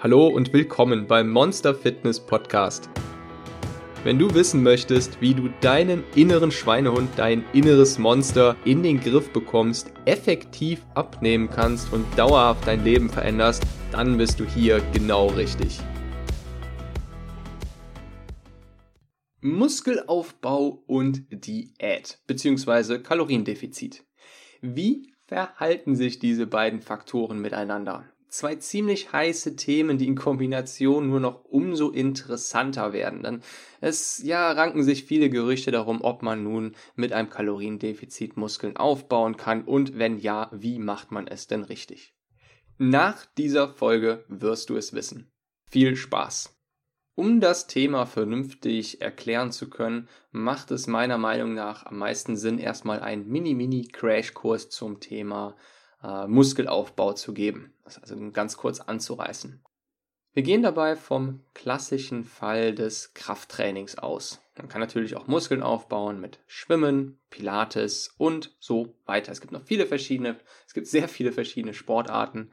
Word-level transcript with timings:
Hallo 0.00 0.28
und 0.28 0.52
willkommen 0.52 1.08
beim 1.08 1.28
Monster 1.28 1.74
Fitness 1.74 2.20
Podcast. 2.20 2.88
Wenn 4.04 4.16
du 4.16 4.32
wissen 4.32 4.62
möchtest, 4.62 5.20
wie 5.20 5.34
du 5.34 5.48
deinen 5.60 6.04
inneren 6.14 6.52
Schweinehund, 6.52 7.10
dein 7.16 7.44
inneres 7.52 7.98
Monster 7.98 8.54
in 8.64 8.84
den 8.84 9.00
Griff 9.00 9.32
bekommst, 9.32 9.92
effektiv 10.04 10.86
abnehmen 10.94 11.50
kannst 11.50 11.92
und 11.92 12.06
dauerhaft 12.16 12.64
dein 12.68 12.84
Leben 12.84 13.10
veränderst, 13.10 13.64
dann 13.90 14.16
bist 14.16 14.38
du 14.38 14.44
hier 14.44 14.80
genau 14.92 15.30
richtig. 15.30 15.80
Muskelaufbau 19.40 20.84
und 20.86 21.24
Diät 21.32 22.20
bzw. 22.28 23.00
Kaloriendefizit. 23.00 24.04
Wie 24.60 25.12
verhalten 25.26 25.96
sich 25.96 26.20
diese 26.20 26.46
beiden 26.46 26.82
Faktoren 26.82 27.40
miteinander? 27.40 28.04
Zwei 28.28 28.56
ziemlich 28.56 29.12
heiße 29.12 29.56
Themen, 29.56 29.98
die 29.98 30.06
in 30.06 30.14
Kombination 30.14 31.08
nur 31.08 31.20
noch 31.20 31.44
umso 31.44 31.90
interessanter 31.90 32.92
werden. 32.92 33.22
Denn 33.22 33.42
es 33.80 34.22
ja 34.22 34.50
ranken 34.52 34.82
sich 34.82 35.04
viele 35.04 35.30
Gerüchte 35.30 35.70
darum, 35.70 36.02
ob 36.02 36.22
man 36.22 36.42
nun 36.42 36.74
mit 36.94 37.12
einem 37.12 37.30
Kaloriendefizit 37.30 38.36
Muskeln 38.36 38.76
aufbauen 38.76 39.36
kann 39.36 39.64
und 39.64 39.98
wenn 39.98 40.18
ja, 40.18 40.50
wie 40.52 40.78
macht 40.78 41.10
man 41.10 41.26
es 41.26 41.46
denn 41.46 41.62
richtig? 41.62 42.14
Nach 42.78 43.26
dieser 43.36 43.68
Folge 43.68 44.24
wirst 44.28 44.70
du 44.70 44.76
es 44.76 44.92
wissen. 44.92 45.32
Viel 45.70 45.96
Spaß! 45.96 46.54
Um 47.16 47.40
das 47.40 47.66
Thema 47.66 48.06
vernünftig 48.06 49.02
erklären 49.02 49.50
zu 49.50 49.68
können, 49.68 50.08
macht 50.30 50.70
es 50.70 50.86
meiner 50.86 51.18
Meinung 51.18 51.52
nach 51.52 51.84
am 51.84 51.98
meisten 51.98 52.36
Sinn, 52.36 52.60
erstmal 52.60 53.00
einen 53.00 53.26
Mini-Mini-Crashkurs 53.26 54.70
zum 54.70 55.00
Thema 55.00 55.56
Muskelaufbau 56.02 57.12
zu 57.12 57.34
geben. 57.34 57.72
Das 57.84 57.98
also 57.98 58.16
ganz 58.32 58.56
kurz 58.56 58.80
anzureißen. 58.80 59.62
Wir 60.34 60.42
gehen 60.44 60.62
dabei 60.62 60.94
vom 60.94 61.40
klassischen 61.54 62.22
Fall 62.22 62.72
des 62.72 63.12
Krafttrainings 63.14 63.98
aus. 63.98 64.40
Man 64.56 64.68
kann 64.68 64.80
natürlich 64.80 65.16
auch 65.16 65.26
Muskeln 65.26 65.62
aufbauen 65.62 66.20
mit 66.20 66.38
Schwimmen, 66.46 67.18
Pilates 67.30 68.14
und 68.18 68.54
so 68.60 68.94
weiter. 69.04 69.32
Es 69.32 69.40
gibt 69.40 69.52
noch 69.52 69.62
viele 69.62 69.86
verschiedene, 69.86 70.38
es 70.66 70.74
gibt 70.74 70.86
sehr 70.86 71.08
viele 71.08 71.32
verschiedene 71.32 71.74
Sportarten 71.74 72.50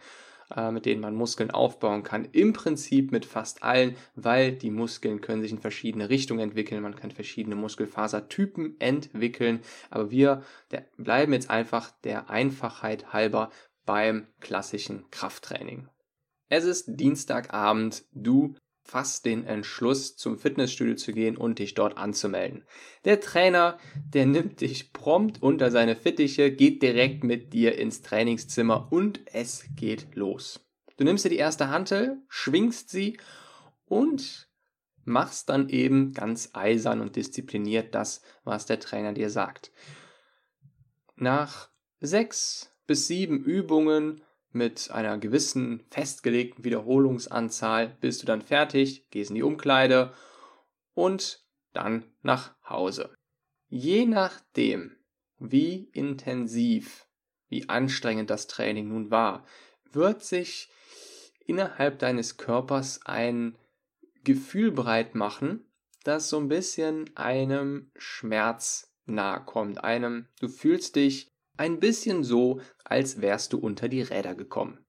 äh, 0.53 0.71
mit 0.71 0.85
denen 0.85 1.01
man 1.01 1.15
Muskeln 1.15 1.51
aufbauen 1.51 2.03
kann. 2.03 2.27
Im 2.31 2.53
Prinzip 2.53 3.11
mit 3.11 3.25
fast 3.25 3.63
allen, 3.63 3.95
weil 4.15 4.51
die 4.51 4.71
Muskeln 4.71 5.21
können 5.21 5.41
sich 5.41 5.51
in 5.51 5.59
verschiedene 5.59 6.09
Richtungen 6.09 6.41
entwickeln. 6.41 6.83
Man 6.83 6.95
kann 6.95 7.11
verschiedene 7.11 7.55
Muskelfasertypen 7.55 8.79
entwickeln. 8.79 9.61
Aber 9.89 10.11
wir 10.11 10.43
bleiben 10.97 11.33
jetzt 11.33 11.49
einfach 11.49 11.91
der 12.03 12.29
Einfachheit 12.29 13.13
halber 13.13 13.49
beim 13.85 14.27
klassischen 14.39 15.09
Krafttraining. 15.11 15.87
Es 16.49 16.63
ist 16.63 16.85
Dienstagabend, 16.87 18.05
du 18.11 18.55
fast 18.85 19.25
den 19.25 19.45
Entschluss, 19.45 20.15
zum 20.15 20.37
Fitnessstudio 20.37 20.95
zu 20.95 21.11
gehen 21.11 21.35
und 21.35 21.57
dich 21.59 21.73
dort 21.73 21.97
anzumelden. 21.97 22.63
Der 23.03 23.19
Trainer, 23.19 23.79
der 24.13 24.27
nimmt 24.27 24.61
dich 24.61 24.93
prompt 24.93 25.41
unter 25.41 25.71
seine 25.71 25.95
Fittiche, 25.95 26.51
geht 26.51 26.83
direkt 26.83 27.23
mit 27.23 27.51
dir 27.51 27.77
ins 27.77 28.03
Trainingszimmer 28.03 28.91
und 28.91 29.21
es 29.33 29.65
geht 29.75 30.15
los. 30.15 30.61
Du 30.97 31.03
nimmst 31.03 31.25
dir 31.25 31.29
die 31.29 31.37
erste 31.37 31.69
Hantel, 31.69 32.21
schwingst 32.29 32.89
sie 32.89 33.17
und 33.85 34.49
machst 35.03 35.49
dann 35.49 35.69
eben 35.69 36.13
ganz 36.13 36.51
eisern 36.53 37.01
und 37.01 37.15
diszipliniert 37.15 37.95
das, 37.95 38.21
was 38.43 38.67
der 38.67 38.79
Trainer 38.79 39.13
dir 39.13 39.31
sagt. 39.31 39.71
Nach 41.15 41.69
sechs 41.99 42.71
bis 42.85 43.07
sieben 43.07 43.43
Übungen 43.43 44.21
mit 44.55 44.89
einer 44.91 45.17
gewissen 45.17 45.83
festgelegten 45.91 46.63
Wiederholungsanzahl 46.63 47.97
bist 47.99 48.21
du 48.21 48.25
dann 48.25 48.41
fertig, 48.41 49.09
gehst 49.11 49.29
in 49.29 49.35
die 49.35 49.43
Umkleide 49.43 50.13
und 50.93 51.45
dann 51.73 52.05
nach 52.21 52.55
Hause. 52.67 53.13
Je 53.67 54.05
nachdem, 54.05 54.95
wie 55.37 55.89
intensiv, 55.91 57.07
wie 57.49 57.67
anstrengend 57.69 58.29
das 58.29 58.47
Training 58.47 58.87
nun 58.87 59.11
war, 59.11 59.45
wird 59.91 60.23
sich 60.23 60.69
innerhalb 61.45 61.99
deines 61.99 62.37
Körpers 62.37 63.01
ein 63.05 63.57
Gefühl 64.23 64.71
breit 64.71 65.15
machen, 65.15 65.69
das 66.03 66.29
so 66.29 66.39
ein 66.39 66.47
bisschen 66.47 67.15
einem 67.15 67.91
Schmerz 67.95 68.95
nahe 69.05 69.43
kommt, 69.43 69.83
einem, 69.83 70.27
du 70.39 70.47
fühlst 70.47 70.95
dich 70.95 71.34
ein 71.57 71.79
bisschen 71.79 72.23
so, 72.23 72.61
als 72.83 73.21
wärst 73.21 73.53
du 73.53 73.57
unter 73.57 73.87
die 73.87 74.01
Räder 74.01 74.35
gekommen. 74.35 74.85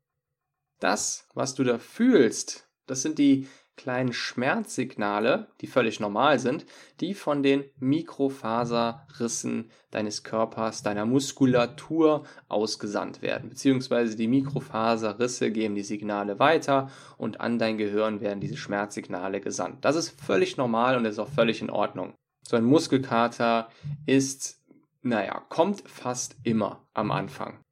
Das, 0.80 1.26
was 1.34 1.54
du 1.54 1.64
da 1.64 1.78
fühlst, 1.78 2.68
das 2.86 3.02
sind 3.02 3.18
die 3.18 3.48
kleinen 3.76 4.12
Schmerzsignale, 4.12 5.48
die 5.60 5.66
völlig 5.66 6.00
normal 6.00 6.38
sind, 6.38 6.64
die 7.00 7.14
von 7.14 7.42
den 7.42 7.64
Mikrofaserrissen 7.78 9.70
deines 9.90 10.24
Körpers, 10.24 10.82
deiner 10.82 11.04
Muskulatur 11.04 12.24
ausgesandt 12.48 13.22
werden. 13.22 13.50
Beziehungsweise 13.50 14.16
die 14.16 14.28
Mikrofaserrisse 14.28 15.50
geben 15.50 15.74
die 15.74 15.82
Signale 15.82 16.38
weiter 16.38 16.90
und 17.18 17.40
an 17.40 17.58
dein 17.58 17.76
Gehirn 17.76 18.20
werden 18.20 18.40
diese 18.40 18.56
Schmerzsignale 18.56 19.40
gesandt. 19.40 19.84
Das 19.84 19.96
ist 19.96 20.18
völlig 20.20 20.56
normal 20.56 20.96
und 20.96 21.04
ist 21.04 21.18
auch 21.18 21.28
völlig 21.28 21.60
in 21.60 21.70
Ordnung. 21.70 22.14
So 22.42 22.56
ein 22.56 22.64
Muskelkater 22.64 23.68
ist 24.06 24.62
naja, 25.06 25.44
kommt 25.48 25.88
fast 25.88 26.36
immer 26.42 26.88
am 26.92 27.10
Anfang. 27.10 27.62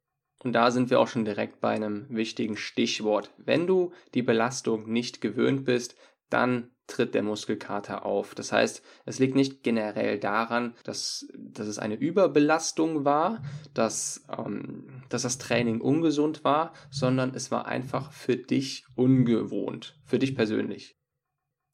Und 0.43 0.53
da 0.53 0.71
sind 0.71 0.89
wir 0.89 0.99
auch 0.99 1.07
schon 1.07 1.25
direkt 1.25 1.59
bei 1.59 1.71
einem 1.71 2.05
wichtigen 2.09 2.55
Stichwort. 2.55 3.33
Wenn 3.37 3.67
du 3.67 3.93
die 4.13 4.21
Belastung 4.21 4.91
nicht 4.91 5.21
gewöhnt 5.21 5.65
bist, 5.65 5.95
dann 6.29 6.69
tritt 6.87 7.15
der 7.15 7.23
Muskelkater 7.23 8.05
auf. 8.05 8.35
Das 8.35 8.51
heißt, 8.51 8.83
es 9.05 9.19
liegt 9.19 9.35
nicht 9.35 9.63
generell 9.63 10.19
daran, 10.19 10.75
dass, 10.83 11.27
dass 11.35 11.67
es 11.67 11.79
eine 11.79 11.95
Überbelastung 11.95 13.05
war, 13.05 13.43
dass, 13.73 14.23
ähm, 14.29 15.03
dass 15.09 15.23
das 15.23 15.39
Training 15.39 15.81
ungesund 15.81 16.43
war, 16.43 16.73
sondern 16.91 17.33
es 17.33 17.49
war 17.49 17.65
einfach 17.65 18.11
für 18.11 18.37
dich 18.37 18.85
ungewohnt, 18.95 19.99
für 20.05 20.19
dich 20.19 20.35
persönlich. 20.35 20.95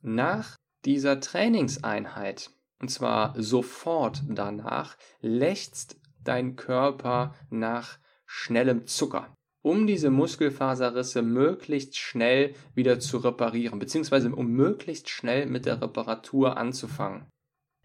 Nach 0.02 0.56
dieser 0.86 1.20
Trainingseinheit 1.20 2.52
und 2.82 2.90
zwar 2.90 3.34
sofort 3.38 4.24
danach, 4.28 4.98
lechzt 5.22 5.98
dein 6.24 6.56
Körper 6.56 7.36
nach 7.50 8.00
schnellem 8.26 8.88
Zucker, 8.88 9.36
um 9.62 9.86
diese 9.88 10.10
Muskelfaserrisse 10.10 11.22
möglichst 11.22 11.98
schnell 11.98 12.56
wieder 12.74 13.00
zu 13.00 13.18
reparieren, 13.18 13.80
beziehungsweise 13.80 14.34
um 14.34 14.48
möglichst 14.48 15.10
schnell 15.10 15.46
mit 15.46 15.66
der 15.66 15.82
Reparatur 15.82 16.58
anzufangen. 16.58 17.28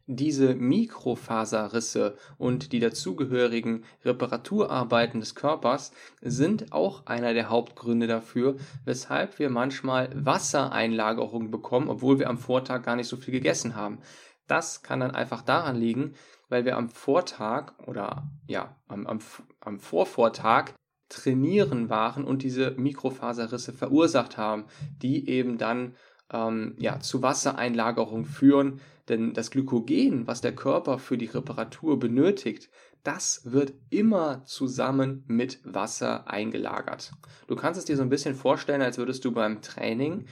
Diese 0.09 0.55
Mikrofaserrisse 0.55 2.17
und 2.39 2.71
die 2.71 2.79
dazugehörigen 2.79 3.83
Reparaturarbeiten 4.05 5.19
des 5.19 5.35
Körpers 5.35 5.91
sind 6.21 6.73
auch 6.73 7.07
einer 7.07 7.35
der 7.35 7.51
Hauptgründe 7.51 8.07
dafür, 8.07 8.55
weshalb 8.85 9.41
wir 9.41 9.51
manchmal 9.51 10.09
Wassereinlagerungen 10.15 11.51
bekommen, 11.51 11.89
obwohl 11.89 12.21
wir 12.21 12.31
am 12.31 12.39
Vortag 12.39 12.85
gar 12.85 12.95
nicht 12.95 13.09
so 13.09 13.17
viel 13.17 13.33
gegessen 13.33 13.75
haben. 13.75 13.99
Das 14.47 14.83
kann 14.83 15.01
dann 15.01 15.11
einfach 15.11 15.43
daran 15.43 15.77
liegen, 15.77 16.15
weil 16.49 16.65
wir 16.65 16.77
am 16.77 16.89
Vortag 16.89 17.73
oder 17.87 18.29
ja, 18.47 18.77
am, 18.89 19.07
am, 19.07 19.19
am 19.61 19.79
Vorvortag 19.81 20.75
trainieren 21.09 21.89
waren 21.89 22.25
und 22.25 22.43
diese 22.43 22.73
Mikrofaserrisse 22.73 23.73
verursacht 23.73 24.37
haben, 24.37 24.65
die 25.03 25.29
eben 25.29 25.59
dann 25.59 25.95
ähm, 26.33 26.75
ja, 26.79 27.01
zu 27.01 27.23
Wassereinlagerung 27.23 28.25
führen. 28.25 28.81
Denn 29.09 29.35
das 29.35 29.53
Glykogen, 29.53 30.27
was 30.27 30.41
der 30.41 30.55
Körper 30.55 30.99
für 30.99 31.17
die 31.17 31.27
Reparatur 31.27 31.99
benötigt, 31.99 32.71
das 33.05 33.43
wird 33.45 33.73
immer 33.91 34.45
zusammen 34.45 35.23
mit 35.29 35.61
Wasser 35.63 36.29
eingelagert. 36.29 37.13
Du 37.47 37.55
kannst 37.55 37.79
es 37.79 37.85
dir 37.85 37.97
so 37.97 38.03
ein 38.03 38.09
bisschen 38.09 38.35
vorstellen, 38.35 38.83
als 38.83 38.99
würdest 38.99 39.25
du 39.25 39.31
beim 39.31 39.63
Training 39.63 40.27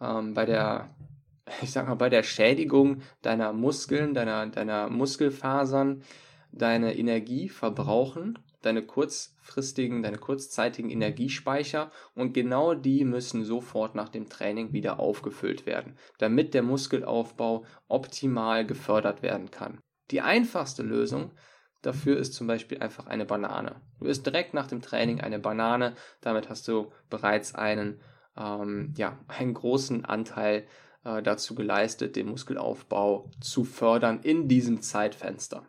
ähm, 0.00 0.34
bei 0.34 0.44
der 0.44 0.94
ich 1.62 1.72
sag 1.72 1.88
mal, 1.88 1.94
bei 1.94 2.08
der 2.08 2.22
Schädigung 2.22 3.02
deiner 3.22 3.52
Muskeln, 3.52 4.14
deiner, 4.14 4.46
deiner 4.46 4.88
Muskelfasern, 4.88 6.02
deine 6.52 6.96
Energie 6.96 7.48
verbrauchen, 7.48 8.38
deine 8.62 8.82
kurzfristigen, 8.82 10.02
deine 10.02 10.18
kurzzeitigen 10.18 10.90
Energiespeicher 10.90 11.90
und 12.14 12.32
genau 12.32 12.74
die 12.74 13.04
müssen 13.04 13.44
sofort 13.44 13.94
nach 13.94 14.08
dem 14.08 14.28
Training 14.28 14.72
wieder 14.72 14.98
aufgefüllt 14.98 15.66
werden, 15.66 15.96
damit 16.18 16.54
der 16.54 16.62
Muskelaufbau 16.62 17.64
optimal 17.86 18.66
gefördert 18.66 19.22
werden 19.22 19.50
kann. 19.50 19.78
Die 20.10 20.20
einfachste 20.20 20.82
Lösung 20.82 21.32
dafür 21.82 22.16
ist 22.16 22.34
zum 22.34 22.46
Beispiel 22.46 22.80
einfach 22.80 23.06
eine 23.06 23.26
Banane. 23.26 23.80
Du 24.00 24.06
isst 24.06 24.26
direkt 24.26 24.54
nach 24.54 24.66
dem 24.66 24.82
Training 24.82 25.20
eine 25.20 25.38
Banane, 25.38 25.94
damit 26.20 26.48
hast 26.48 26.66
du 26.66 26.90
bereits 27.10 27.54
einen, 27.54 28.00
ähm, 28.36 28.92
ja, 28.96 29.18
einen 29.28 29.54
großen 29.54 30.04
Anteil 30.04 30.66
äh, 31.04 31.22
dazu 31.22 31.54
geleistet, 31.54 32.16
den 32.16 32.28
Muskelaufbau 32.28 33.30
zu 33.40 33.64
fördern 33.64 34.20
in 34.22 34.48
diesem 34.48 34.82
Zeitfenster. 34.82 35.68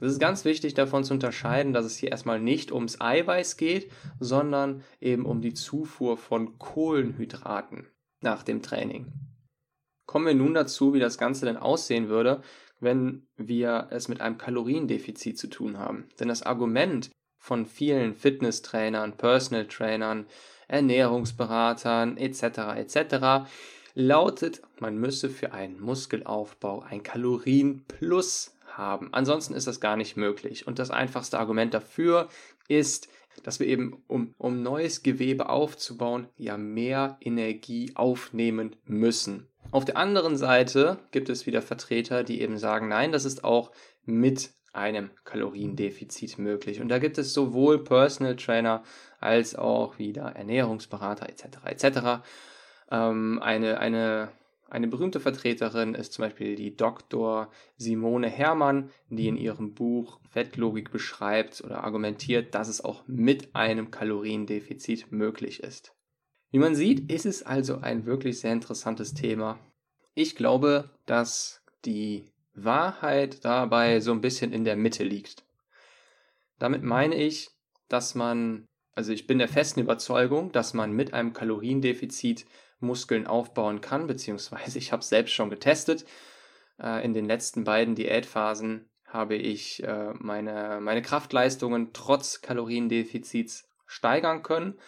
Es 0.00 0.12
ist 0.12 0.20
ganz 0.20 0.44
wichtig 0.44 0.74
davon 0.74 1.04
zu 1.04 1.14
unterscheiden, 1.14 1.72
dass 1.72 1.86
es 1.86 1.96
hier 1.96 2.10
erstmal 2.10 2.38
nicht 2.38 2.70
ums 2.70 3.00
Eiweiß 3.00 3.56
geht, 3.56 3.90
sondern 4.20 4.84
eben 5.00 5.24
um 5.24 5.40
die 5.40 5.54
Zufuhr 5.54 6.18
von 6.18 6.58
Kohlenhydraten. 6.58 7.86
nach 8.22 8.42
dem 8.42 8.62
Training. 8.62 9.12
Kommen 10.06 10.26
wir 10.26 10.34
nun 10.34 10.54
dazu, 10.54 10.94
wie 10.94 11.00
das 11.00 11.18
Ganze 11.18 11.46
denn 11.46 11.56
aussehen 11.56 12.08
würde, 12.08 12.42
wenn 12.80 13.26
wir 13.36 13.88
es 13.90 14.08
mit 14.08 14.20
einem 14.20 14.38
Kaloriendefizit 14.38 15.38
zu 15.38 15.48
tun 15.48 15.78
haben. 15.78 16.08
Denn 16.18 16.28
das 16.28 16.42
Argument 16.42 17.10
von 17.38 17.66
vielen 17.66 18.14
Fitnesstrainern, 18.14 19.16
Personal 19.16 19.66
Trainern, 19.66 20.26
Ernährungsberatern 20.68 22.16
etc. 22.16 22.42
etc. 22.76 23.48
lautet, 23.96 24.60
man 24.78 24.98
müsse 24.98 25.30
für 25.30 25.52
einen 25.52 25.80
Muskelaufbau 25.80 26.82
ein 26.82 27.02
Kalorienplus 27.02 28.54
haben. 28.66 29.08
Ansonsten 29.12 29.54
ist 29.54 29.66
das 29.66 29.80
gar 29.80 29.96
nicht 29.96 30.16
möglich. 30.16 30.66
Und 30.66 30.78
das 30.78 30.90
einfachste 30.90 31.38
Argument 31.38 31.72
dafür 31.72 32.28
ist, 32.68 33.08
dass 33.42 33.58
wir 33.58 33.66
eben, 33.66 34.02
um, 34.06 34.34
um 34.36 34.62
neues 34.62 35.02
Gewebe 35.02 35.48
aufzubauen, 35.48 36.28
ja 36.36 36.58
mehr 36.58 37.16
Energie 37.20 37.92
aufnehmen 37.94 38.76
müssen. 38.84 39.48
Auf 39.70 39.86
der 39.86 39.96
anderen 39.96 40.36
Seite 40.36 40.98
gibt 41.10 41.30
es 41.30 41.46
wieder 41.46 41.62
Vertreter, 41.62 42.22
die 42.22 42.42
eben 42.42 42.58
sagen, 42.58 42.88
nein, 42.88 43.12
das 43.12 43.24
ist 43.24 43.44
auch 43.44 43.72
mit 44.04 44.50
einem 44.74 45.10
Kaloriendefizit 45.24 46.38
möglich. 46.38 46.82
Und 46.82 46.88
da 46.88 46.98
gibt 46.98 47.16
es 47.16 47.32
sowohl 47.32 47.82
Personal 47.82 48.36
Trainer 48.36 48.82
als 49.20 49.56
auch 49.56 49.98
wieder 49.98 50.24
Ernährungsberater 50.36 51.28
etc. 51.30 51.44
etc. 51.64 52.22
Ähm, 52.90 53.40
eine, 53.42 53.78
eine 53.78 54.30
eine 54.68 54.88
berühmte 54.88 55.20
Vertreterin 55.20 55.94
ist 55.94 56.12
zum 56.12 56.24
Beispiel 56.24 56.56
die 56.56 56.76
Dr. 56.76 57.50
Simone 57.76 58.28
Herrmann, 58.28 58.90
die 59.08 59.28
in 59.28 59.36
ihrem 59.36 59.74
Buch 59.74 60.18
Fettlogik 60.30 60.90
beschreibt 60.90 61.62
oder 61.62 61.84
argumentiert, 61.84 62.54
dass 62.54 62.68
es 62.68 62.84
auch 62.84 63.04
mit 63.06 63.54
einem 63.54 63.92
Kaloriendefizit 63.92 65.12
möglich 65.12 65.62
ist. 65.62 65.94
Wie 66.50 66.58
man 66.58 66.74
sieht, 66.74 67.10
ist 67.12 67.26
es 67.26 67.44
also 67.44 67.78
ein 67.78 68.06
wirklich 68.06 68.40
sehr 68.40 68.52
interessantes 68.52 69.14
Thema. 69.14 69.58
Ich 70.14 70.34
glaube, 70.34 70.90
dass 71.06 71.62
die 71.84 72.24
Wahrheit 72.54 73.44
dabei 73.44 74.00
so 74.00 74.10
ein 74.12 74.20
bisschen 74.20 74.52
in 74.52 74.64
der 74.64 74.76
Mitte 74.76 75.04
liegt. 75.04 75.44
Damit 76.58 76.82
meine 76.82 77.14
ich, 77.14 77.50
dass 77.88 78.14
man, 78.16 78.66
also 78.94 79.12
ich 79.12 79.28
bin 79.28 79.38
der 79.38 79.48
festen 79.48 79.80
Überzeugung, 79.80 80.50
dass 80.50 80.74
man 80.74 80.92
mit 80.92 81.14
einem 81.14 81.34
Kaloriendefizit 81.34 82.46
Muskeln 82.80 83.26
aufbauen 83.26 83.80
kann, 83.80 84.06
beziehungsweise 84.06 84.78
ich 84.78 84.92
habe 84.92 85.00
es 85.00 85.08
selbst 85.08 85.32
schon 85.32 85.50
getestet. 85.50 86.04
Äh, 86.80 87.04
in 87.04 87.14
den 87.14 87.24
letzten 87.24 87.64
beiden 87.64 87.94
Diätphasen 87.94 88.88
habe 89.06 89.36
ich 89.36 89.82
äh, 89.82 90.12
meine, 90.14 90.80
meine 90.80 91.02
Kraftleistungen 91.02 91.92
trotz 91.92 92.42
Kaloriendefizits 92.42 93.68
steigern 93.86 94.42
können. 94.42 94.78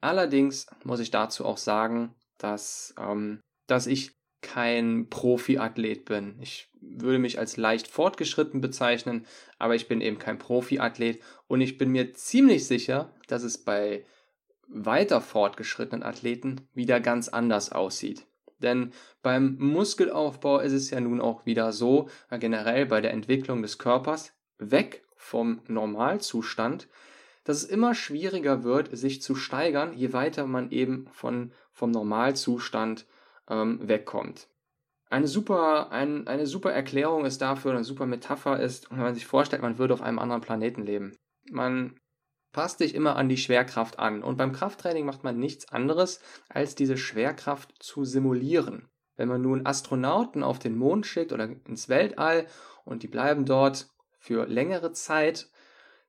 Allerdings 0.00 0.66
muss 0.84 1.00
ich 1.00 1.10
dazu 1.10 1.44
auch 1.44 1.58
sagen, 1.58 2.14
dass, 2.38 2.94
ähm, 2.98 3.40
dass 3.66 3.86
ich 3.86 4.12
kein 4.42 5.08
Profiathlet 5.08 6.04
bin. 6.04 6.38
Ich 6.40 6.68
würde 6.80 7.18
mich 7.18 7.38
als 7.38 7.56
leicht 7.56 7.88
fortgeschritten 7.88 8.60
bezeichnen, 8.60 9.26
aber 9.58 9.74
ich 9.74 9.88
bin 9.88 10.02
eben 10.02 10.18
kein 10.18 10.38
Profiathlet 10.38 11.22
und 11.46 11.62
ich 11.62 11.78
bin 11.78 11.90
mir 11.90 12.12
ziemlich 12.12 12.66
sicher, 12.66 13.14
dass 13.26 13.42
es 13.42 13.64
bei 13.64 14.04
weiter 14.68 15.20
fortgeschrittenen 15.20 16.02
Athleten 16.02 16.68
wieder 16.74 17.00
ganz 17.00 17.28
anders 17.28 17.72
aussieht. 17.72 18.26
Denn 18.58 18.92
beim 19.22 19.56
Muskelaufbau 19.58 20.60
ist 20.60 20.72
es 20.72 20.90
ja 20.90 21.00
nun 21.00 21.20
auch 21.20 21.44
wieder 21.44 21.72
so, 21.72 22.08
generell 22.30 22.86
bei 22.86 23.00
der 23.00 23.12
Entwicklung 23.12 23.62
des 23.62 23.78
Körpers, 23.78 24.32
weg 24.58 25.04
vom 25.16 25.60
Normalzustand, 25.66 26.88
dass 27.44 27.58
es 27.58 27.64
immer 27.64 27.94
schwieriger 27.94 28.64
wird, 28.64 28.96
sich 28.96 29.20
zu 29.20 29.34
steigern, 29.34 29.92
je 29.92 30.12
weiter 30.12 30.46
man 30.46 30.70
eben 30.70 31.06
von, 31.12 31.52
vom 31.72 31.90
Normalzustand 31.90 33.06
ähm, 33.48 33.86
wegkommt. 33.86 34.48
Eine 35.10 35.28
super, 35.28 35.92
ein, 35.92 36.26
eine 36.26 36.46
super 36.46 36.72
Erklärung 36.72 37.24
ist 37.26 37.42
dafür, 37.42 37.72
eine 37.72 37.84
super 37.84 38.06
Metapher 38.06 38.58
ist, 38.58 38.90
wenn 38.90 38.98
man 38.98 39.14
sich 39.14 39.26
vorstellt, 39.26 39.62
man 39.62 39.78
würde 39.78 39.94
auf 39.94 40.02
einem 40.02 40.18
anderen 40.18 40.40
Planeten 40.40 40.82
leben. 40.82 41.16
Man 41.50 42.00
passt 42.54 42.80
dich 42.80 42.94
immer 42.94 43.16
an 43.16 43.28
die 43.28 43.36
Schwerkraft 43.36 43.98
an. 43.98 44.22
Und 44.22 44.38
beim 44.38 44.52
Krafttraining 44.52 45.04
macht 45.04 45.24
man 45.24 45.38
nichts 45.38 45.68
anderes, 45.68 46.20
als 46.48 46.74
diese 46.74 46.96
Schwerkraft 46.96 47.74
zu 47.80 48.06
simulieren. 48.06 48.88
Wenn 49.16 49.28
man 49.28 49.42
nun 49.42 49.66
Astronauten 49.66 50.42
auf 50.42 50.58
den 50.58 50.76
Mond 50.76 51.06
schickt 51.06 51.32
oder 51.32 51.50
ins 51.66 51.90
Weltall 51.90 52.46
und 52.86 53.02
die 53.02 53.08
bleiben 53.08 53.44
dort 53.44 53.88
für 54.18 54.46
längere 54.46 54.92
Zeit, 54.92 55.50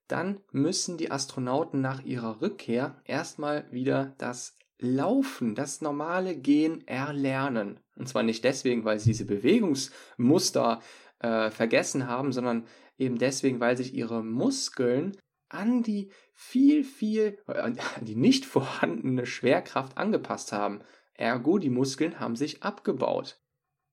dann 0.08 0.40
müssen 0.52 0.98
die 0.98 1.12
Astronauten 1.12 1.82
nach 1.82 2.04
ihrer 2.04 2.42
Rückkehr 2.42 3.02
erstmal 3.04 3.70
wieder 3.72 4.14
das 4.18 4.58
Laufen, 4.80 5.56
das 5.56 5.82
normale 5.82 6.36
Gehen 6.36 6.88
erlernen. 6.88 7.80
Und 7.96 8.08
zwar 8.08 8.24
nicht 8.24 8.44
deswegen, 8.44 8.86
weil 8.86 9.00
sie 9.00 9.12
diese 9.12 9.26
Bewegungsmuster 9.26 10.82
äh, 11.20 11.50
vergessen 11.50 12.08
haben, 12.08 12.32
sondern 12.32 12.68
eben 12.98 13.18
deswegen, 13.18 13.60
weil 13.60 13.78
sich 13.78 13.94
ihre 13.94 14.24
Muskeln 14.24 15.18
an 15.50 15.84
die 15.84 16.12
viel, 16.34 16.84
viel, 16.84 17.38
an 17.48 17.78
die 18.02 18.16
nicht 18.16 18.46
vorhandene 18.46 19.26
Schwerkraft 19.26 19.98
angepasst 19.98 20.52
haben. 20.52 20.82
Ergo, 21.14 21.58
die 21.58 21.70
Muskeln 21.70 22.20
haben 22.20 22.36
sich 22.36 22.64
abgebaut. 22.64 23.40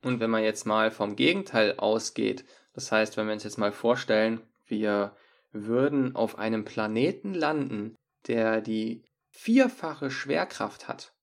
Und 0.02 0.20
wenn 0.20 0.30
man 0.30 0.42
jetzt 0.42 0.66
mal 0.66 0.90
vom 0.90 1.14
Gegenteil 1.14 1.76
ausgeht, 1.76 2.44
das 2.74 2.90
heißt, 2.90 3.16
wenn 3.16 3.26
wir 3.26 3.34
uns 3.34 3.44
jetzt 3.44 3.58
mal 3.58 3.72
vorstellen, 3.72 4.40
wir 4.66 5.14
würden 5.52 6.16
auf 6.16 6.38
einem 6.38 6.64
Planeten 6.64 7.34
landen, 7.34 7.94
der 8.26 8.60
die 8.60 9.04
vierfache 9.28 10.10
Schwerkraft 10.10 10.88
hat, 10.88 11.14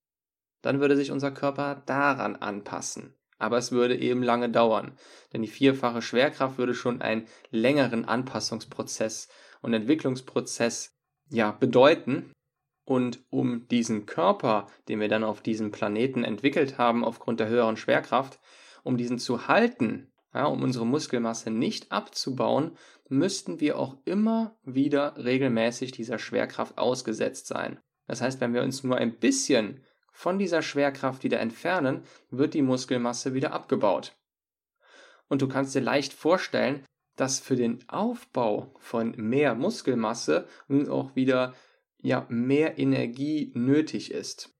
dann 0.61 0.79
würde 0.79 0.95
sich 0.95 1.11
unser 1.11 1.31
Körper 1.31 1.83
daran 1.85 2.35
anpassen. 2.35 3.15
Aber 3.37 3.57
es 3.57 3.71
würde 3.71 3.97
eben 3.97 4.21
lange 4.21 4.49
dauern, 4.49 4.97
denn 5.31 5.41
die 5.41 5.47
vierfache 5.47 6.01
Schwerkraft 6.01 6.57
würde 6.57 6.73
schon 6.73 7.01
einen 7.01 7.27
längeren 7.51 8.05
Anpassungsprozess 8.05 9.29
und 9.61 9.73
Entwicklungsprozess 9.73 10.95
ja 11.29 11.51
bedeuten. 11.51 12.31
Und 12.85 13.23
um 13.29 13.67
diesen 13.67 14.07
Körper, 14.07 14.67
den 14.87 14.99
wir 14.99 15.09
dann 15.09 15.23
auf 15.23 15.41
diesem 15.41 15.71
Planeten 15.71 16.23
entwickelt 16.23 16.77
haben 16.77 17.05
aufgrund 17.05 17.39
der 17.39 17.47
höheren 17.47 17.77
Schwerkraft, 17.77 18.39
um 18.83 18.97
diesen 18.97 19.19
zu 19.19 19.47
halten, 19.47 20.11
ja, 20.33 20.45
um 20.45 20.63
unsere 20.63 20.85
Muskelmasse 20.85 21.51
nicht 21.51 21.91
abzubauen, 21.91 22.77
müssten 23.07 23.59
wir 23.59 23.77
auch 23.77 23.97
immer 24.05 24.57
wieder 24.63 25.15
regelmäßig 25.17 25.91
dieser 25.91 26.19
Schwerkraft 26.19 26.77
ausgesetzt 26.77 27.47
sein. 27.47 27.79
Das 28.07 28.21
heißt, 28.21 28.41
wenn 28.41 28.53
wir 28.53 28.63
uns 28.63 28.83
nur 28.83 28.97
ein 28.97 29.19
bisschen 29.19 29.83
von 30.11 30.39
dieser 30.39 30.61
Schwerkraft 30.61 31.23
wieder 31.23 31.39
entfernen, 31.39 32.03
wird 32.29 32.53
die 32.53 32.61
Muskelmasse 32.61 33.33
wieder 33.33 33.53
abgebaut. 33.53 34.15
Und 35.27 35.41
du 35.41 35.47
kannst 35.47 35.75
dir 35.75 35.81
leicht 35.81 36.11
vorstellen, 36.11 36.83
dass 37.19 37.39
für 37.41 37.57
den 37.57 37.83
Aufbau 37.89 38.73
von 38.79 39.11
mehr 39.17 39.53
Muskelmasse 39.53 40.47
nun 40.69 40.87
auch 40.87 41.17
wieder 41.17 41.53
ja, 42.01 42.25
mehr 42.29 42.79
Energie 42.79 43.51
nötig 43.55 44.11
ist. 44.11 44.55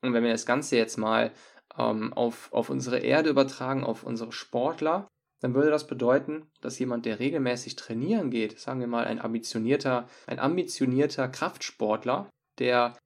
Und 0.00 0.12
wenn 0.12 0.22
wir 0.22 0.30
das 0.30 0.46
Ganze 0.46 0.76
jetzt 0.76 0.96
mal 0.96 1.32
ähm, 1.76 2.12
auf, 2.12 2.52
auf 2.52 2.70
unsere 2.70 3.00
Erde 3.00 3.30
übertragen, 3.30 3.82
auf 3.82 4.04
unsere 4.04 4.30
Sportler, 4.30 5.08
dann 5.40 5.54
würde 5.54 5.70
das 5.70 5.88
bedeuten, 5.88 6.46
dass 6.60 6.78
jemand, 6.78 7.04
der 7.04 7.18
regelmäßig 7.18 7.74
trainieren 7.74 8.30
geht, 8.30 8.60
sagen 8.60 8.78
wir 8.78 8.86
mal 8.86 9.06
ein 9.06 9.20
ambitionierter, 9.20 10.06
ein 10.28 10.38
ambitionierter 10.38 11.28
Kraftsportler, 11.28 12.30
der, 12.60 12.96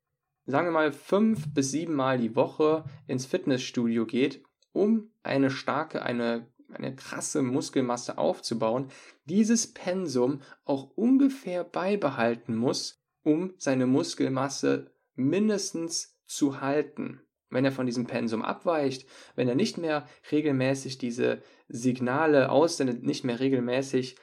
sagen 0.44 0.66
wir 0.66 0.72
mal, 0.72 0.92
fünf 0.92 1.52
bis 1.54 1.70
sieben 1.70 1.94
Mal 1.94 2.18
die 2.18 2.36
Woche 2.36 2.84
ins 3.06 3.24
Fitnessstudio 3.24 4.04
geht, 4.04 4.44
um 4.72 5.10
eine 5.22 5.50
starke, 5.50 6.02
eine 6.02 6.46
eine 6.72 6.94
krasse 6.94 7.42
Muskelmasse 7.42 8.18
aufzubauen, 8.18 8.88
dieses 9.24 9.72
Pensum 9.72 10.42
auch 10.64 10.90
ungefähr 10.94 11.64
beibehalten 11.64 12.56
muss, 12.56 13.00
um 13.22 13.54
seine 13.58 13.86
Muskelmasse 13.86 14.90
mindestens 15.14 16.16
zu 16.26 16.60
halten. 16.60 17.22
Wenn 17.50 17.64
er 17.64 17.72
von 17.72 17.86
diesem 17.86 18.06
Pensum 18.06 18.42
abweicht, 18.42 19.08
wenn 19.34 19.48
er 19.48 19.54
nicht 19.54 19.78
mehr 19.78 20.06
regelmäßig 20.30 20.98
diese 20.98 21.42
Signale 21.68 22.50
aussendet, 22.50 23.02
nicht 23.02 23.24
mehr 23.24 23.40
regelmäßig 23.40 24.16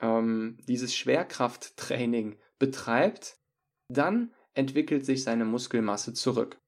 ähm, 0.00 0.58
dieses 0.66 0.94
Schwerkrafttraining 0.94 2.36
betreibt, 2.58 3.36
dann 3.88 4.32
entwickelt 4.54 5.06
sich 5.06 5.22
seine 5.22 5.44
Muskelmasse 5.44 6.12
zurück. 6.12 6.60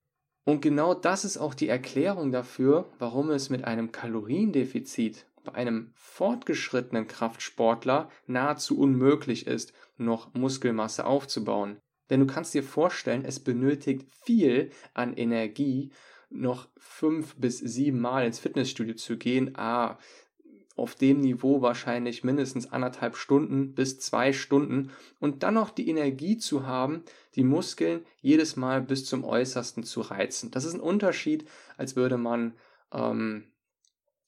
Und 0.44 0.60
genau 0.60 0.94
das 0.94 1.24
ist 1.24 1.38
auch 1.38 1.54
die 1.54 1.68
Erklärung 1.68 2.30
dafür, 2.30 2.92
warum 2.98 3.30
es 3.30 3.48
mit 3.48 3.64
einem 3.64 3.92
Kaloriendefizit 3.92 5.26
bei 5.42 5.54
einem 5.54 5.92
fortgeschrittenen 5.94 7.06
Kraftsportler 7.06 8.10
nahezu 8.26 8.78
unmöglich 8.78 9.46
ist, 9.46 9.72
noch 9.96 10.34
Muskelmasse 10.34 11.06
aufzubauen. 11.06 11.78
Denn 12.10 12.20
du 12.20 12.26
kannst 12.26 12.54
dir 12.54 12.62
vorstellen, 12.62 13.24
es 13.24 13.40
benötigt 13.40 14.06
viel 14.24 14.70
an 14.92 15.14
Energie, 15.14 15.92
noch 16.30 16.68
fünf 16.76 17.36
bis 17.36 17.58
sieben 17.58 18.00
Mal 18.00 18.26
ins 18.26 18.38
Fitnessstudio 18.38 18.94
zu 18.96 19.16
gehen, 19.16 19.56
A, 19.56 19.98
auf 20.76 20.94
dem 20.94 21.20
Niveau 21.20 21.62
wahrscheinlich 21.62 22.24
mindestens 22.24 22.72
anderthalb 22.72 23.16
Stunden 23.16 23.74
bis 23.74 24.00
zwei 24.00 24.32
Stunden 24.32 24.90
und 25.20 25.42
dann 25.42 25.54
noch 25.54 25.70
die 25.70 25.88
Energie 25.88 26.36
zu 26.36 26.66
haben, 26.66 27.04
die 27.36 27.44
Muskeln 27.44 28.04
jedes 28.20 28.56
Mal 28.56 28.82
bis 28.82 29.04
zum 29.04 29.24
Äußersten 29.24 29.84
zu 29.84 30.00
reizen. 30.00 30.50
Das 30.50 30.64
ist 30.64 30.74
ein 30.74 30.80
Unterschied, 30.80 31.48
als 31.76 31.94
würde 31.94 32.18
man, 32.18 32.54
ähm, 32.92 33.44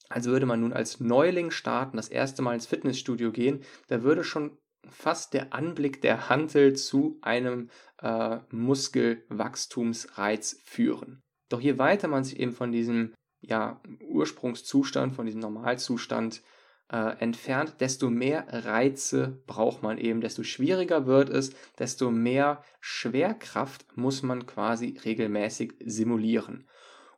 als 0.08 0.26
würde 0.26 0.46
man 0.46 0.60
nun 0.60 0.72
als 0.72 1.00
Neuling 1.00 1.50
starten, 1.50 1.96
das 1.96 2.08
erste 2.08 2.42
Mal 2.42 2.54
ins 2.54 2.66
Fitnessstudio 2.66 3.32
gehen. 3.32 3.64
Da 3.88 4.04
würde 4.04 4.22
schon 4.22 4.56
fast 4.88 5.34
der 5.34 5.52
Anblick 5.52 6.00
der 6.00 6.28
Hantel 6.28 6.76
zu 6.76 7.18
einem 7.22 7.70
äh, 8.00 8.38
Muskelwachstumsreiz 8.50 10.60
führen. 10.64 11.22
Doch 11.48 11.60
je 11.60 11.78
weiter 11.78 12.08
man 12.08 12.24
sich 12.24 12.38
eben 12.38 12.52
von 12.52 12.70
diesem 12.70 13.14
ja, 13.46 13.80
Ursprungszustand, 14.00 15.14
von 15.14 15.26
diesem 15.26 15.40
Normalzustand 15.40 16.42
äh, 16.90 17.18
entfernt, 17.18 17.76
desto 17.80 18.10
mehr 18.10 18.46
Reize 18.48 19.42
braucht 19.46 19.82
man 19.82 19.98
eben, 19.98 20.20
desto 20.20 20.42
schwieriger 20.42 21.06
wird 21.06 21.30
es, 21.30 21.50
desto 21.78 22.10
mehr 22.10 22.62
Schwerkraft 22.80 23.96
muss 23.96 24.22
man 24.22 24.46
quasi 24.46 24.98
regelmäßig 25.04 25.74
simulieren. 25.84 26.68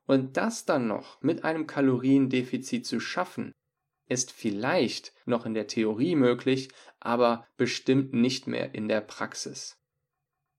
Und 0.06 0.36
das 0.36 0.64
dann 0.64 0.86
noch 0.86 1.20
mit 1.20 1.44
einem 1.44 1.66
Kaloriendefizit 1.66 2.86
zu 2.86 2.98
schaffen, 2.98 3.52
ist 4.08 4.32
vielleicht 4.32 5.12
noch 5.26 5.44
in 5.44 5.52
der 5.52 5.66
Theorie 5.66 6.16
möglich, 6.16 6.70
aber 6.98 7.46
bestimmt 7.58 8.14
nicht 8.14 8.46
mehr 8.46 8.74
in 8.74 8.88
der 8.88 9.02
Praxis. 9.02 9.77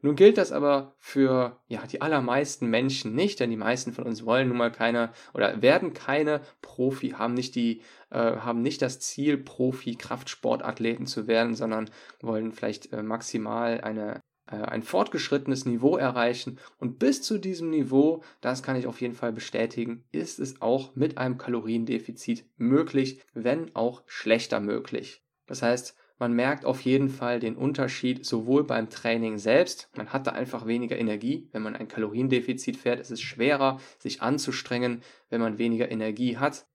Nun 0.01 0.15
gilt 0.15 0.37
das 0.37 0.51
aber 0.53 0.95
für 0.97 1.59
ja, 1.67 1.85
die 1.85 2.01
allermeisten 2.01 2.67
Menschen 2.67 3.15
nicht, 3.15 3.39
denn 3.39 3.49
die 3.49 3.57
meisten 3.57 3.91
von 3.91 4.05
uns 4.05 4.25
wollen 4.25 4.47
nun 4.47 4.57
mal 4.57 4.71
keine 4.71 5.11
oder 5.33 5.61
werden 5.61 5.93
keine 5.93 6.41
Profi, 6.61 7.09
haben 7.11 7.33
nicht 7.33 7.55
die, 7.55 7.81
äh, 8.09 8.37
haben 8.37 8.61
nicht 8.61 8.81
das 8.81 9.01
Ziel, 9.01 9.37
Profi-Kraftsportathleten 9.37 11.05
zu 11.05 11.27
werden, 11.27 11.53
sondern 11.53 11.89
wollen 12.21 12.53
vielleicht 12.53 12.93
äh, 12.93 13.03
maximal 13.03 13.81
eine, 13.81 14.21
äh, 14.47 14.55
ein 14.55 14.83
fortgeschrittenes 14.83 15.65
Niveau 15.65 15.97
erreichen. 15.97 16.59
Und 16.77 16.97
bis 16.97 17.21
zu 17.21 17.37
diesem 17.37 17.69
Niveau, 17.69 18.23
das 18.39 18.63
kann 18.63 18.77
ich 18.77 18.87
auf 18.87 19.01
jeden 19.01 19.15
Fall 19.15 19.33
bestätigen, 19.33 20.05
ist 20.13 20.39
es 20.39 20.61
auch 20.61 20.95
mit 20.95 21.17
einem 21.17 21.37
Kaloriendefizit 21.37 22.45
möglich, 22.55 23.21
wenn 23.33 23.75
auch 23.75 24.03
schlechter 24.05 24.61
möglich. 24.61 25.25
Das 25.45 25.61
heißt, 25.61 25.98
man 26.19 26.33
merkt 26.33 26.65
auf 26.65 26.81
jeden 26.81 27.09
Fall 27.09 27.39
den 27.39 27.55
Unterschied 27.55 28.25
sowohl 28.25 28.65
beim 28.65 28.89
Training 28.89 29.37
selbst, 29.37 29.89
man 29.95 30.11
hat 30.13 30.27
da 30.27 30.31
einfach 30.31 30.67
weniger 30.67 30.97
Energie, 30.97 31.47
wenn 31.51 31.63
man 31.63 31.75
ein 31.75 31.87
Kaloriendefizit 31.87 32.77
fährt, 32.77 32.99
es 32.99 33.09
ist 33.09 33.21
schwerer, 33.21 33.79
sich 33.97 34.21
anzustrengen, 34.21 35.01
wenn 35.29 35.41
man 35.41 35.57
weniger 35.57 35.89
Energie 35.89 36.37
hat, 36.37 36.67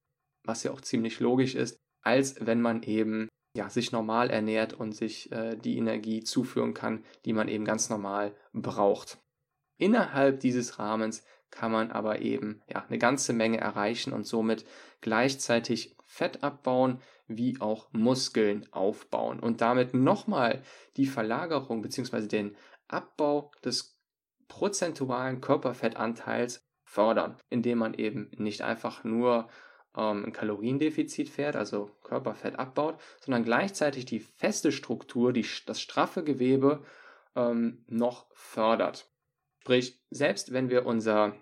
was 0.45 0.63
ja 0.63 0.73
auch 0.73 0.81
ziemlich 0.81 1.21
logisch 1.21 1.55
ist, 1.55 1.79
als 2.03 2.37
wenn 2.45 2.61
man 2.61 2.83
eben 2.83 3.29
ja, 3.57 3.71
sich 3.71 3.93
normal 3.93 4.31
ernährt 4.31 4.73
und 4.73 4.93
sich 4.93 5.31
äh, 5.31 5.57
die 5.57 5.77
Energie 5.77 6.25
zuführen 6.25 6.75
kann, 6.75 7.05
die 7.25 7.33
man 7.33 7.49
eben 7.49 7.65
ganz 7.65 7.89
normal 7.89 8.35
braucht. 8.53 9.19
Innerhalb 9.77 10.41
dieses 10.41 10.79
Rahmens 10.79 11.25
kann 11.51 11.71
man 11.71 11.93
aber 11.93 12.21
eben 12.21 12.63
ja, 12.69 12.85
eine 12.89 12.99
ganze 12.99 13.33
Menge 13.33 13.59
erreichen 13.59 14.13
und 14.13 14.27
somit 14.27 14.65
gleichzeitig 15.03 15.97
Fett 16.05 16.43
abbauen, 16.43 17.01
wie 17.26 17.61
auch 17.61 17.88
Muskeln 17.93 18.66
aufbauen 18.73 19.40
und 19.40 19.61
damit 19.61 19.95
nochmal 19.95 20.62
die 20.97 21.07
Verlagerung 21.07 21.83
bzw. 21.83 22.26
den 22.26 22.57
Abbau 22.88 23.50
des 23.64 23.99
prozentualen 24.49 25.40
Körperfettanteils 25.40 26.62
fördern, 26.85 27.37
indem 27.49 27.78
man 27.78 27.95
eben 27.95 28.31
nicht 28.37 28.62
einfach 28.62 29.04
nur 29.04 29.49
ähm, 29.97 30.26
ein 30.26 30.33
Kaloriendefizit 30.33 31.28
fährt, 31.28 31.57
also 31.57 31.90
Körperfett 32.02 32.59
abbaut, 32.59 33.00
sondern 33.21 33.45
gleichzeitig 33.45 34.04
die 34.04 34.21
feste 34.21 34.71
Struktur, 34.71 35.33
die, 35.33 35.47
das 35.66 35.81
straffe 35.81 36.25
Gewebe 36.25 36.85
ähm, 37.35 37.85
noch 37.88 38.26
fördert. 38.33 39.11
Sprich, 39.61 39.99
selbst 40.11 40.52
wenn 40.52 40.69
wir 40.69 40.85
unser 40.85 41.35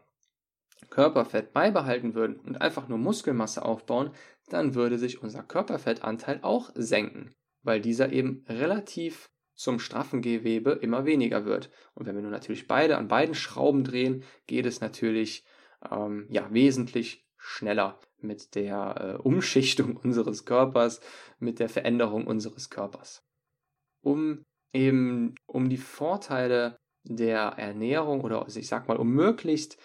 Körperfett 0.90 1.52
beibehalten 1.52 2.14
würden 2.14 2.38
und 2.40 2.60
einfach 2.60 2.88
nur 2.88 2.98
Muskelmasse 2.98 3.64
aufbauen, 3.64 4.12
dann 4.48 4.74
würde 4.74 4.98
sich 4.98 5.22
unser 5.22 5.42
Körperfettanteil 5.42 6.40
auch 6.42 6.70
senken, 6.74 7.34
weil 7.62 7.80
dieser 7.80 8.12
eben 8.12 8.44
relativ 8.48 9.30
zum 9.54 9.78
straffen 9.78 10.22
Gewebe 10.22 10.72
immer 10.72 11.04
weniger 11.04 11.44
wird. 11.44 11.70
Und 11.94 12.06
wenn 12.06 12.16
wir 12.16 12.22
nun 12.22 12.32
natürlich 12.32 12.66
beide 12.66 12.96
an 12.96 13.08
beiden 13.08 13.34
Schrauben 13.34 13.84
drehen, 13.84 14.24
geht 14.46 14.66
es 14.66 14.80
natürlich 14.80 15.44
ähm, 15.90 16.26
ja, 16.30 16.52
wesentlich 16.52 17.26
schneller 17.36 17.98
mit 18.18 18.54
der 18.54 19.18
äh, 19.18 19.22
Umschichtung 19.22 19.96
unseres 20.02 20.44
Körpers, 20.44 21.00
mit 21.38 21.58
der 21.58 21.68
Veränderung 21.68 22.26
unseres 22.26 22.70
Körpers. 22.70 23.24
Um 24.00 24.44
eben 24.72 25.34
um 25.46 25.68
die 25.68 25.76
Vorteile 25.76 26.78
der 27.04 27.40
Ernährung 27.56 28.22
oder 28.22 28.42
also 28.42 28.58
ich 28.58 28.68
sag 28.68 28.88
mal, 28.88 28.96
um 28.96 29.10
möglichst 29.10 29.76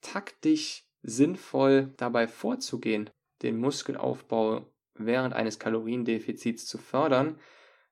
taktisch 0.00 0.84
sinnvoll 1.02 1.92
dabei 1.96 2.28
vorzugehen, 2.28 3.10
den 3.42 3.58
Muskelaufbau 3.58 4.66
während 4.94 5.34
eines 5.34 5.58
Kaloriendefizits 5.58 6.66
zu 6.66 6.78
fördern, 6.78 7.38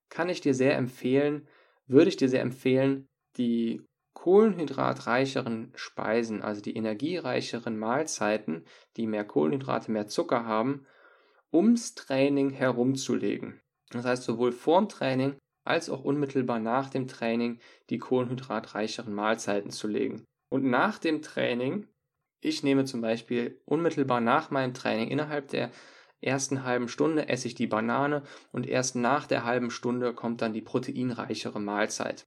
kann 0.09 0.29
ich 0.29 0.41
dir 0.41 0.55
sehr 0.55 0.77
empfehlen, 0.77 1.49
würde 1.87 2.09
ich 2.09 2.17
dir 2.17 2.29
sehr 2.29 2.43
empfehlen, 2.43 3.09
die 3.37 3.83
kohlenhydratreicheren 4.15 5.73
Speisen, 5.75 6.43
also 6.43 6.61
die 6.61 6.77
energiereicheren 6.77 7.79
Mahlzeiten, 7.79 8.65
die 8.97 9.07
mehr 9.07 9.25
Kohlenhydrate, 9.25 9.91
mehr 9.91 10.09
Zucker 10.09 10.45
haben, 10.45 10.87
ums 11.53 11.95
Training 11.95 12.51
herumzulegen. 12.51 13.61
Das 13.91 14.05
heißt, 14.05 14.25
sowohl 14.25 14.53
vorm 14.53 14.89
Training 14.89 15.37
als 15.65 15.91
auch 15.91 16.05
unmittelbar 16.05 16.59
nach 16.59 16.91
dem 16.91 17.07
Training 17.09 17.61
die 17.91 17.99
kohlenhydratreicheren 17.99 19.13
Mahlzeiten 19.13 19.71
zu 19.71 19.89
legen. 19.89 20.25
Und 20.49 20.65
nach 20.65 20.99
dem 20.99 21.23
Training 21.23 21.87
ich 22.41 22.63
nehme 22.63 22.85
zum 22.85 23.01
Beispiel 23.01 23.61
unmittelbar 23.65 24.21
nach 24.21 24.51
meinem 24.51 24.75
Training 24.75 25.09
innerhalb 25.09 25.49
der 25.49 25.71
ersten 26.21 26.65
halben 26.65 26.89
Stunde 26.89 27.29
esse 27.29 27.49
ich 27.49 27.55
die 27.55 27.67
Banane 27.67 28.23
und 28.53 28.67
erst 28.67 28.97
nach 28.97 29.27
der 29.27 29.45
halben 29.45 29.71
Stunde 29.71 30.13
kommt 30.13 30.43
dann 30.43 30.53
die 30.53 30.61
proteinreichere 30.61 31.61
Mahlzeit. 31.61 32.27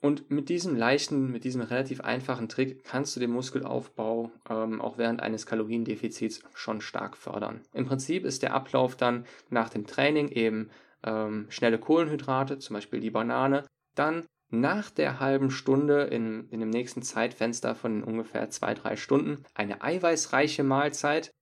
Und 0.00 0.30
mit 0.30 0.50
diesem 0.50 0.76
leichten, 0.76 1.30
mit 1.30 1.44
diesem 1.44 1.62
relativ 1.62 2.02
einfachen 2.02 2.50
Trick 2.50 2.84
kannst 2.84 3.16
du 3.16 3.20
den 3.20 3.30
Muskelaufbau 3.30 4.30
ähm, 4.50 4.82
auch 4.82 4.98
während 4.98 5.22
eines 5.22 5.46
Kaloriendefizits 5.46 6.42
schon 6.52 6.82
stark 6.82 7.16
fördern. 7.16 7.62
Im 7.72 7.86
Prinzip 7.86 8.26
ist 8.26 8.42
der 8.42 8.52
Ablauf 8.52 8.96
dann 8.96 9.24
nach 9.48 9.70
dem 9.70 9.86
Training 9.86 10.28
eben 10.28 10.68
ähm, 11.04 11.46
schnelle 11.48 11.78
Kohlenhydrate, 11.78 12.58
zum 12.58 12.74
Beispiel 12.74 13.00
die 13.00 13.10
Banane, 13.10 13.64
dann 13.94 14.26
nach 14.50 14.90
der 14.90 15.20
halben 15.20 15.50
Stunde 15.50 16.02
in, 16.04 16.48
in 16.50 16.60
dem 16.60 16.70
nächsten 16.70 17.02
Zeitfenster 17.02 17.74
von 17.74 18.02
ungefähr 18.02 18.50
zwei, 18.50 18.74
drei 18.74 18.96
Stunden 18.96 19.44
eine 19.54 19.82
eiweißreiche 19.82 20.62
Mahlzeit, 20.62 21.32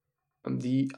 die 0.45 0.91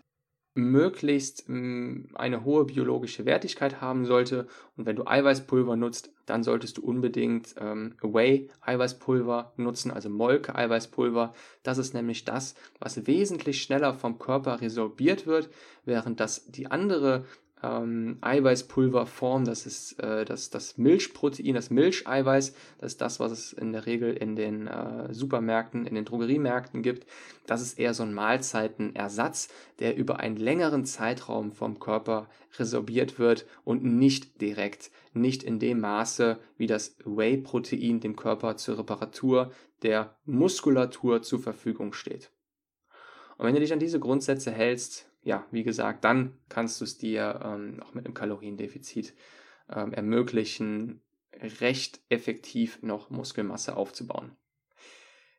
möglichst 0.56 1.48
mm, 1.48 2.16
eine 2.16 2.46
hohe 2.46 2.66
biologische 2.66 3.26
Wertigkeit 3.26 3.82
haben 3.82 4.06
sollte. 4.06 4.48
Und 4.78 4.86
wenn 4.86 4.96
du 4.96 5.06
Eiweißpulver 5.06 5.76
nutzt, 5.76 6.12
dann 6.26 6.44
solltest 6.44 6.78
du 6.78 6.82
unbedingt 6.82 7.54
ähm, 7.60 7.96
Whey-Eiweißpulver 8.02 9.54
nutzen, 9.58 9.92
also 9.92 10.10
Molke-Eiweißpulver. 10.10 11.34
Das 11.62 11.78
ist 11.78 11.94
nämlich 11.94 12.24
das, 12.24 12.56
was 12.80 13.06
wesentlich 13.06 13.62
schneller 13.62 13.94
vom 13.94 14.18
Körper 14.18 14.62
resorbiert 14.62 15.28
wird, 15.28 15.50
während 15.84 16.22
das 16.22 16.46
die 16.46 16.68
andere 16.72 17.26
ähm, 17.64 18.18
Eiweißpulverform, 18.22 19.46
das 19.46 19.66
ist 19.66 20.00
äh, 20.00 20.26
das, 20.26 20.50
das 20.50 20.78
Milchprotein, 20.78 21.56
das 21.56 21.70
Milcheiweiß, 21.70 22.54
das 22.80 22.94
ist 22.94 23.02
das, 23.02 23.20
was 23.20 23.32
es 23.32 23.54
in 23.54 23.72
der 23.72 23.86
Regel 23.86 24.14
in 24.14 24.36
den 24.36 24.68
äh, 24.68 25.14
Supermärkten, 25.14 25.86
in 25.86 25.96
den 25.96 26.06
Drogeriemärkten 26.06 26.82
gibt. 26.82 27.08
Das 27.48 27.62
ist 27.62 27.80
eher 27.80 27.94
so 27.94 28.04
ein 28.04 28.14
Mahlzeitenersatz, 28.14 29.50
der 29.80 29.96
über 29.96 30.20
einen 30.20 30.38
längeren 30.38 30.86
Zeitraum 30.86 31.52
vom 31.52 31.80
Körper 31.80 32.28
resorbiert 32.60 33.20
wird 33.20 33.46
und 33.64 33.84
nicht 33.84 34.42
direkt, 34.42 34.92
nicht 35.14 35.44
in 35.44 35.60
dem 35.60 35.80
Maße, 35.80 36.38
wie 36.58 36.68
das 36.68 36.98
Whey-Protein 37.06 38.00
dem 38.00 38.16
Körper 38.16 38.58
zur 38.58 38.80
Reparatur 38.80 39.52
der 39.82 40.16
Muskulatur 40.26 41.22
zur 41.22 41.40
Verfügung 41.40 41.94
steht. 41.94 42.32
Und 43.38 43.46
wenn 43.46 43.54
du 43.54 43.60
dich 43.60 43.74
an 43.74 43.80
diese 43.80 44.00
Grundsätze 44.00 44.52
hältst, 44.52 45.10
ja, 45.26 45.46
wie 45.52 45.64
gesagt, 45.64 46.06
dann 46.06 46.38
kannst 46.48 46.80
du 46.80 46.86
es 46.86 46.98
dir 46.98 47.42
ähm, 47.44 47.82
auch 47.84 47.94
mit 47.94 48.06
einem 48.06 48.14
Kaloriendefizit 48.14 49.16
ähm, 49.74 49.92
ermöglichen, 49.92 51.02
recht 51.60 52.00
effektiv 52.10 52.82
noch 52.82 53.10
Muskelmasse 53.10 53.76
aufzubauen. 53.76 54.38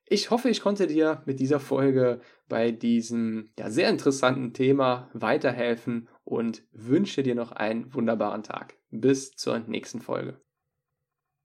Ich 0.09 0.31
hoffe, 0.31 0.49
ich 0.49 0.61
konnte 0.61 0.87
dir 0.87 1.23
mit 1.25 1.41
dieser 1.41 1.61
Folge 1.61 2.21
bei 2.49 2.71
diesem 2.73 3.53
ja, 3.59 3.71
sehr 3.71 3.89
interessanten 3.89 4.53
Thema 4.53 5.09
weiterhelfen 5.15 6.09
und 6.25 6.65
wünsche 6.73 7.23
dir 7.23 7.35
noch 7.35 7.53
einen 7.53 7.95
wunderbaren 7.95 8.43
Tag. 8.43 8.77
Bis 8.91 9.33
zur 9.33 9.59
nächsten 9.61 10.01
Folge. 10.01 10.41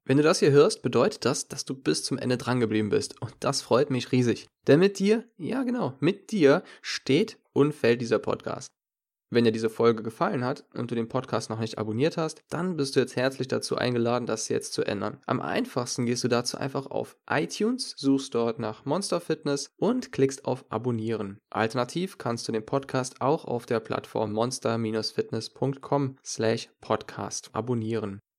Wenn 0.04 0.16
du 0.16 0.22
das 0.22 0.40
hier 0.40 0.50
hörst, 0.50 0.82
bedeutet 0.82 1.24
das, 1.24 1.46
dass 1.46 1.64
du 1.64 1.74
bis 1.74 2.02
zum 2.02 2.18
Ende 2.18 2.36
drangeblieben 2.36 2.90
bist. 2.90 3.20
Und 3.22 3.34
das 3.40 3.62
freut 3.62 3.90
mich 3.90 4.10
riesig. 4.10 4.48
Denn 4.66 4.80
mit 4.80 4.98
dir, 4.98 5.24
ja 5.38 5.62
genau, 5.62 5.96
mit 6.00 6.32
dir 6.32 6.64
steht 6.80 7.38
und 7.52 7.72
fällt 7.72 8.00
dieser 8.00 8.18
Podcast. 8.18 8.66
Wenn 9.32 9.44
dir 9.44 9.52
diese 9.52 9.70
Folge 9.70 10.02
gefallen 10.02 10.44
hat 10.44 10.66
und 10.74 10.90
du 10.90 10.94
den 10.94 11.08
Podcast 11.08 11.48
noch 11.48 11.58
nicht 11.58 11.78
abonniert 11.78 12.18
hast, 12.18 12.42
dann 12.50 12.76
bist 12.76 12.94
du 12.96 13.00
jetzt 13.00 13.16
herzlich 13.16 13.48
dazu 13.48 13.76
eingeladen, 13.76 14.26
das 14.26 14.50
jetzt 14.50 14.74
zu 14.74 14.82
ändern. 14.82 15.20
Am 15.24 15.40
einfachsten 15.40 16.04
gehst 16.04 16.22
du 16.22 16.28
dazu 16.28 16.58
einfach 16.58 16.84
auf 16.86 17.16
iTunes, 17.30 17.94
suchst 17.96 18.34
dort 18.34 18.58
nach 18.58 18.84
Monster 18.84 19.20
Fitness 19.20 19.70
und 19.78 20.12
klickst 20.12 20.44
auf 20.44 20.70
Abonnieren. 20.70 21.38
Alternativ 21.48 22.18
kannst 22.18 22.46
du 22.46 22.52
den 22.52 22.66
Podcast 22.66 23.22
auch 23.22 23.46
auf 23.46 23.64
der 23.64 23.80
Plattform 23.80 24.32
monster-fitness.com 24.32 26.18
slash 26.22 26.68
podcast 26.82 27.48
abonnieren. 27.54 28.20